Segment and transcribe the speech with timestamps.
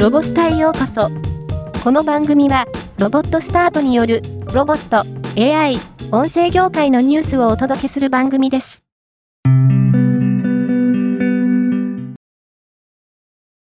[0.00, 1.10] ロボスタへようこそ。
[1.84, 2.64] この番組は、
[2.96, 4.22] ロボットスタートによる、
[4.54, 5.04] ロボット、
[5.38, 5.78] AI、
[6.10, 8.82] 音声業界のニュースをお届けする番組です。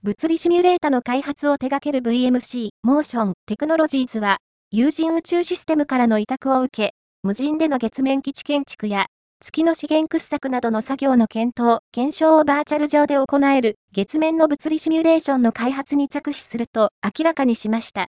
[0.03, 4.39] 物理シミュレータの開発を手掛ける VMC、モーション、テクノロジーズは、
[4.71, 9.05] 有人宇宙システムからの委託を受け、無人での月面基地建築や
[9.43, 18.07] 月の資源掘削などの作業の検討、検証をバーチャル上で行える月面の物理シミュレーションの開発に着手すると明らかにしました。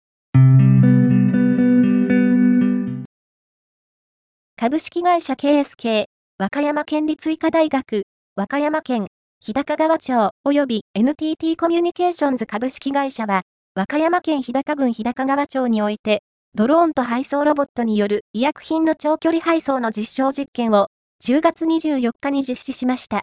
[4.57, 6.05] 株式会社 KSK、
[6.39, 8.03] 和歌山県立医科大学、
[8.37, 9.07] 和歌山県、
[9.41, 13.41] 日高川町及び NTT コミュニケーションズ株式会社は、
[13.75, 16.23] 和歌山県日高郡日高川町において、
[16.55, 20.89] ドローンと配送ロボットによる医薬品の長距離配送の実証実験を
[21.25, 23.23] 10月24日に実施しました。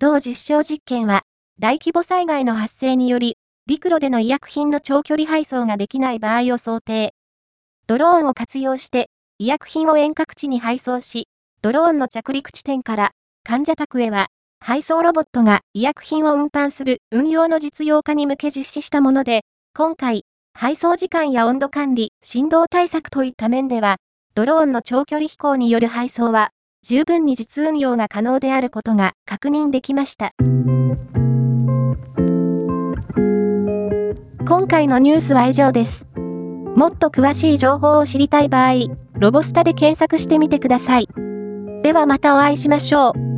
[0.00, 1.22] 同実証実験は、
[1.60, 3.36] 大規模災害の発生により、
[3.68, 7.14] 陸路での医薬品の長距離配送ができない場合を想定。
[7.86, 11.28] ドローンを活用して、医薬品を遠隔地に配送し、
[11.60, 13.12] ドローンの着陸地点から
[13.44, 14.26] 患者宅へは、
[14.58, 19.42] 配送ロボットが医薬品を運搬する運用の実用化に向け実施したもので、
[19.76, 23.98] 今回、配送時間や温度管理、振動対策といった面では、
[24.34, 26.50] ドローンの長距離飛行による配送は
[26.84, 30.32] 十分に実運用が可能であることが確認できました。
[34.44, 36.08] 今回のニュースは以上です。
[36.74, 38.72] もっと詳しい情報を知りたい場合、
[39.14, 41.08] ロボスタで検索してみてください。
[41.82, 43.31] ではまたお会いしましょう。